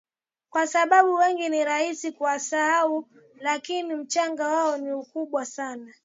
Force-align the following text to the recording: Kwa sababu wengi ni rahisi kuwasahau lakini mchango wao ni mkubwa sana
Kwa 0.49 0.67
sababu 0.67 1.13
wengi 1.13 1.49
ni 1.49 1.65
rahisi 1.65 2.11
kuwasahau 2.11 3.07
lakini 3.39 3.95
mchango 3.95 4.41
wao 4.43 4.77
ni 4.77 4.91
mkubwa 4.91 5.45
sana 5.45 5.93